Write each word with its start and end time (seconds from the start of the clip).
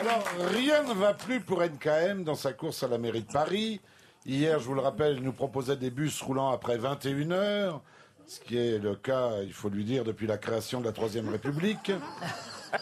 Alors, 0.00 0.24
rien 0.50 0.82
ne 0.84 0.94
va 0.94 1.14
plus 1.14 1.40
pour 1.40 1.62
NKM 1.62 2.24
dans 2.24 2.34
sa 2.34 2.52
course 2.52 2.82
à 2.82 2.88
la 2.88 2.98
mairie 2.98 3.22
de 3.22 3.32
Paris. 3.32 3.80
Hier, 4.24 4.58
je 4.58 4.64
vous 4.64 4.74
le 4.74 4.80
rappelle, 4.80 5.16
il 5.18 5.22
nous 5.22 5.32
proposait 5.32 5.76
des 5.76 5.90
bus 5.90 6.20
roulant 6.22 6.50
après 6.50 6.78
21 6.78 7.30
heures, 7.32 7.82
ce 8.26 8.40
qui 8.40 8.56
est 8.56 8.78
le 8.78 8.94
cas, 8.94 9.42
il 9.42 9.52
faut 9.52 9.68
lui 9.68 9.84
dire, 9.84 10.04
depuis 10.04 10.26
la 10.26 10.38
création 10.38 10.80
de 10.80 10.86
la 10.86 10.92
Troisième 10.92 11.28
République. 11.28 11.92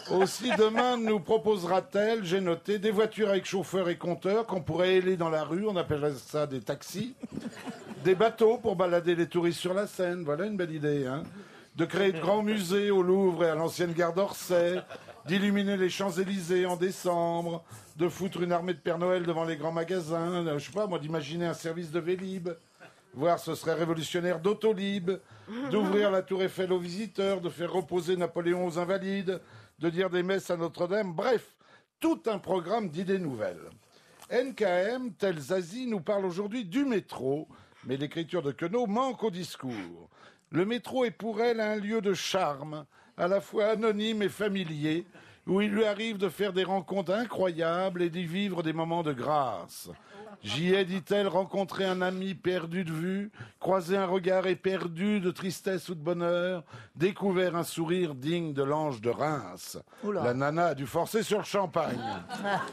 Aussi, 0.09 0.51
demain, 0.57 0.97
nous 0.97 1.19
proposera-t-elle, 1.19 2.23
j'ai 2.23 2.39
noté, 2.39 2.79
des 2.79 2.91
voitures 2.91 3.29
avec 3.29 3.45
chauffeur 3.45 3.89
et 3.89 3.97
compteur 3.97 4.45
qu'on 4.45 4.61
pourrait 4.61 4.95
héler 4.95 5.17
dans 5.17 5.29
la 5.29 5.43
rue, 5.43 5.67
on 5.67 5.75
appellerait 5.75 6.13
ça 6.13 6.47
des 6.47 6.61
taxis. 6.61 7.15
Des 8.05 8.15
bateaux 8.15 8.57
pour 8.57 8.75
balader 8.75 9.15
les 9.15 9.27
touristes 9.27 9.59
sur 9.59 9.73
la 9.73 9.85
Seine, 9.85 10.23
voilà 10.23 10.45
une 10.45 10.55
belle 10.55 10.71
idée. 10.71 11.05
Hein 11.05 11.23
de 11.75 11.85
créer 11.85 12.11
de 12.11 12.19
grands 12.19 12.43
musées 12.43 12.91
au 12.91 13.01
Louvre 13.01 13.45
et 13.45 13.49
à 13.49 13.55
l'ancienne 13.55 13.93
gare 13.93 14.13
d'Orsay, 14.13 14.81
d'illuminer 15.25 15.77
les 15.77 15.89
Champs-Élysées 15.89 16.65
en 16.65 16.77
décembre, 16.77 17.63
de 17.97 18.09
foutre 18.09 18.41
une 18.41 18.51
armée 18.51 18.73
de 18.73 18.79
Père 18.79 18.97
Noël 18.97 19.23
devant 19.23 19.43
les 19.43 19.57
grands 19.57 19.71
magasins, 19.71 20.45
euh, 20.45 20.57
je 20.57 20.65
sais 20.65 20.71
pas 20.71 20.87
moi, 20.87 20.99
d'imaginer 20.99 21.45
un 21.45 21.53
service 21.53 21.91
de 21.91 21.99
Vélib, 21.99 22.49
voir 23.13 23.39
ce 23.39 23.55
serait 23.55 23.73
révolutionnaire 23.73 24.39
d'Autolib, 24.39 25.11
d'ouvrir 25.69 26.11
la 26.11 26.21
Tour 26.21 26.43
Eiffel 26.43 26.71
aux 26.71 26.79
visiteurs, 26.79 27.41
de 27.41 27.49
faire 27.49 27.71
reposer 27.71 28.15
Napoléon 28.15 28.65
aux 28.65 28.79
invalides, 28.79 29.41
de 29.79 29.89
dire 29.89 30.09
des 30.09 30.23
messes 30.23 30.49
à 30.49 30.57
Notre-Dame, 30.57 31.13
bref, 31.13 31.55
tout 31.99 32.21
un 32.25 32.39
programme 32.39 32.89
d'idées 32.89 33.19
nouvelles. 33.19 33.69
NKM, 34.31 35.13
tel 35.17 35.39
Zazie, 35.39 35.87
nous 35.87 35.99
parle 35.99 36.25
aujourd'hui 36.25 36.63
du 36.63 36.85
métro, 36.85 37.47
mais 37.85 37.97
l'écriture 37.97 38.41
de 38.41 38.51
Queneau 38.51 38.87
manque 38.87 39.23
au 39.23 39.31
discours. 39.31 40.09
Le 40.51 40.65
métro 40.65 41.05
est 41.05 41.11
pour 41.11 41.41
elle 41.41 41.59
un 41.59 41.75
lieu 41.75 42.01
de 42.01 42.13
charme, 42.13 42.85
à 43.21 43.27
la 43.27 43.39
fois 43.39 43.67
anonyme 43.67 44.23
et 44.23 44.29
familier, 44.29 45.05
où 45.45 45.61
il 45.61 45.69
lui 45.69 45.85
arrive 45.85 46.17
de 46.17 46.27
faire 46.27 46.53
des 46.53 46.63
rencontres 46.63 47.13
incroyables 47.13 48.01
et 48.01 48.09
d'y 48.09 48.25
vivre 48.25 48.63
des 48.63 48.73
moments 48.73 49.03
de 49.03 49.13
grâce. 49.13 49.89
J'y 50.41 50.73
ai, 50.73 50.85
dit-elle, 50.85 51.27
rencontré 51.27 51.85
un 51.85 52.01
ami 52.01 52.33
perdu 52.33 52.83
de 52.83 52.91
vue, 52.91 53.31
croisé 53.59 53.95
un 53.95 54.07
regard 54.07 54.47
éperdu 54.47 55.19
de 55.19 55.29
tristesse 55.29 55.87
ou 55.89 55.93
de 55.93 55.99
bonheur, 55.99 56.63
découvert 56.95 57.55
un 57.55 57.63
sourire 57.63 58.15
digne 58.15 58.53
de 58.53 58.63
l'ange 58.63 59.01
de 59.01 59.11
Reims. 59.11 59.77
La 60.03 60.33
nana 60.33 60.67
a 60.67 60.73
dû 60.73 60.87
forcer 60.87 61.21
sur 61.21 61.37
le 61.37 61.45
champagne. 61.45 62.01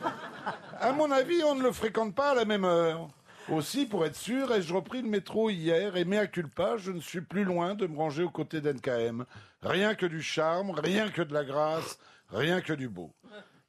À 0.80 0.92
mon 0.92 1.10
avis, 1.10 1.42
on 1.44 1.56
ne 1.56 1.62
le 1.64 1.72
fréquente 1.72 2.14
pas 2.14 2.30
à 2.30 2.34
la 2.34 2.44
même 2.44 2.64
heure. 2.64 3.08
Aussi, 3.50 3.86
pour 3.86 4.04
être 4.04 4.16
sûr, 4.16 4.52
ai-je 4.52 4.74
repris 4.74 5.00
le 5.00 5.08
métro 5.08 5.48
hier 5.48 5.96
et 5.96 6.04
mea 6.04 6.26
culpa, 6.26 6.76
je 6.76 6.92
ne 6.92 7.00
suis 7.00 7.22
plus 7.22 7.44
loin 7.44 7.74
de 7.74 7.86
me 7.86 7.96
ranger 7.96 8.22
aux 8.22 8.30
côtés 8.30 8.60
d'NKM. 8.60 9.24
Rien 9.62 9.94
que 9.94 10.06
du 10.06 10.22
charme, 10.22 10.70
rien 10.70 11.08
que 11.08 11.22
de 11.22 11.32
la 11.32 11.44
grâce, 11.44 11.98
rien 12.30 12.60
que 12.60 12.74
du 12.74 12.88
beau. 12.88 13.10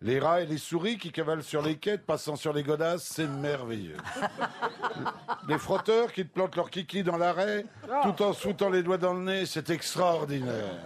Les 0.01 0.19
rats 0.19 0.41
et 0.41 0.45
les 0.45 0.57
souris 0.57 0.97
qui 0.97 1.11
cavalent 1.11 1.43
sur 1.43 1.61
les 1.61 1.77
quêtes, 1.77 2.05
passant 2.05 2.35
sur 2.35 2.53
les 2.53 2.63
godasses, 2.63 3.03
c'est 3.03 3.27
merveilleux. 3.27 3.97
Les 5.47 5.57
frotteurs 5.57 6.11
qui 6.13 6.25
te 6.25 6.33
plantent 6.33 6.55
leur 6.55 6.69
kiki 6.69 7.03
dans 7.03 7.17
l'arrêt, 7.17 7.65
tout 8.03 8.21
en 8.21 8.33
foutant 8.33 8.69
les 8.69 8.83
doigts 8.83 8.97
dans 8.97 9.13
le 9.13 9.23
nez, 9.23 9.45
c'est 9.45 9.69
extraordinaire. 9.69 10.79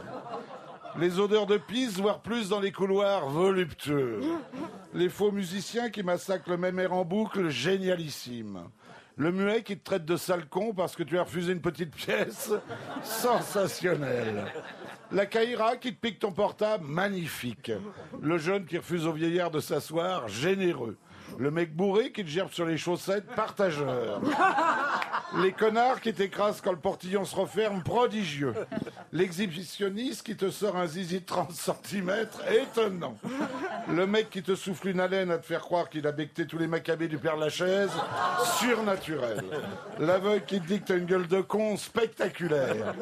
Les 1.00 1.20
odeurs 1.20 1.48
de 1.48 1.58
pisse, 1.58 2.00
voire 2.00 2.22
plus 2.22 2.50
dans 2.50 2.60
les 2.60 2.72
couloirs 2.72 3.28
voluptueux. 3.28 4.22
Les 4.94 5.10
faux 5.10 5.32
musiciens 5.32 5.90
qui 5.90 6.04
massacrent 6.04 6.52
le 6.52 6.58
même 6.58 6.80
air 6.80 6.94
en 6.94 7.04
boucle, 7.04 7.50
génialissime. 7.50 8.70
Le 9.16 9.32
muet 9.32 9.62
qui 9.62 9.78
te 9.78 9.84
traite 9.84 10.06
de 10.06 10.18
sale 10.18 10.48
con 10.48 10.74
parce 10.74 10.96
que 10.96 11.04
tu 11.04 11.20
as 11.20 11.24
refusé 11.24 11.54
une 11.54 11.62
petite 11.62 11.96
pièce, 11.96 12.52
sensationnel. 13.04 14.46
La 15.12 15.28
caïra 15.28 15.78
qui 15.78 15.94
te 15.94 16.00
pique 16.00 16.20
ton 16.20 16.32
portable, 16.32 16.86
magnifique. 16.88 17.72
Le 18.22 18.38
jeune 18.40 18.66
qui 18.66 18.78
refuse 18.78 19.06
au 19.06 19.12
vieillard 19.12 19.52
de 19.52 19.60
s'asseoir, 19.60 20.28
généreux. 20.28 20.98
Le 21.38 21.52
mec 21.52 21.76
bourré 21.76 22.12
qui 22.12 22.24
te 22.24 22.30
gerbe 22.30 22.52
sur 22.52 22.66
les 22.66 22.78
chaussettes, 22.78 23.28
partageur. 23.36 24.22
Les 25.42 25.52
connards 25.52 26.00
qui 26.00 26.14
t'écrasent 26.14 26.62
quand 26.62 26.72
le 26.72 26.78
portillon 26.78 27.26
se 27.26 27.36
referme, 27.36 27.82
prodigieux. 27.82 28.54
L'exhibitionniste 29.12 30.24
qui 30.24 30.36
te 30.36 30.52
sort 30.52 30.76
un 30.76 30.86
zizi 30.86 31.22
de 31.22 31.26
30 31.26 31.52
cm, 31.52 32.28
étonnant. 32.52 33.18
Le 33.90 34.06
mec 34.06 34.30
qui 34.30 34.44
te 34.44 34.56
souffle 34.56 34.90
une 34.90 35.00
haleine 35.00 35.32
à 35.32 35.40
te 35.40 35.46
faire 35.46 35.62
croire 35.62 35.90
qu'il 35.90 36.06
a 36.06 36.12
becté 36.12 36.46
tous 36.46 36.60
les 36.60 36.68
macabées 36.68 37.08
du 37.08 37.18
Père 37.18 37.38
Lachaise, 37.38 37.92
surnaturel. 38.60 39.44
L'aveugle 40.00 40.46
qui 40.46 40.62
te 40.62 40.68
dit 40.68 40.82
une 40.94 41.06
gueule 41.06 41.28
de 41.28 41.42
con, 41.42 41.78
spectaculaire. 41.78 42.94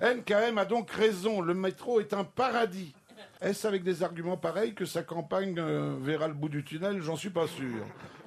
NKM 0.00 0.58
a 0.58 0.64
donc 0.64 0.90
raison, 0.90 1.40
le 1.40 1.54
métro 1.54 2.00
est 2.00 2.12
un 2.12 2.24
paradis. 2.24 2.94
Est-ce 3.40 3.66
avec 3.66 3.82
des 3.82 4.02
arguments 4.02 4.36
pareils 4.36 4.74
que 4.74 4.84
sa 4.84 5.02
campagne 5.02 5.54
euh, 5.58 5.96
verra 6.00 6.28
le 6.28 6.34
bout 6.34 6.50
du 6.50 6.62
tunnel? 6.62 7.00
J'en 7.00 7.16
suis 7.16 7.30
pas 7.30 7.46
sûr. 7.46 7.84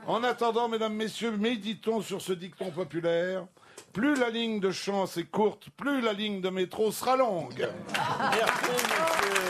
En 0.08 0.24
attendant, 0.24 0.68
mesdames, 0.68 0.96
messieurs, 0.96 1.32
méditons 1.38 2.02
sur 2.02 2.22
ce 2.22 2.34
dicton 2.34 2.72
populaire. 2.72 3.46
Plus 3.94 4.16
la 4.16 4.30
ligne 4.30 4.60
de 4.60 4.72
chance 4.72 5.18
est 5.18 5.30
courte, 5.30 5.70
plus 5.78 6.02
la 6.02 6.14
ligne 6.14 6.42
de 6.42 6.50
métro 6.50 6.92
sera 6.92 7.16
longue. 7.16 7.70
Merci, 8.20 8.72
monsieur. 8.72 9.43